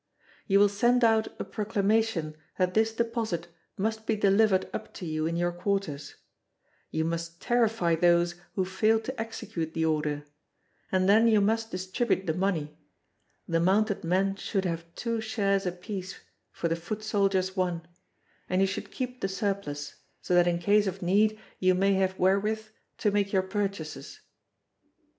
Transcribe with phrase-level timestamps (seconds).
[0.47, 5.27] You will send out a proclamation that this deposit must be delivered up to you
[5.27, 6.15] in your quarters;
[6.89, 10.25] you must terrify those who fail to execute the order,
[10.91, 12.79] and then you must distribute the money;
[13.47, 16.19] the mounted men should have two shares apiece
[16.51, 17.87] for the foot soldier's one;
[18.49, 22.17] and you should keep the surplus, so that in case of need you may have
[22.17, 22.65] wherewith
[22.97, 24.21] to make your purchases.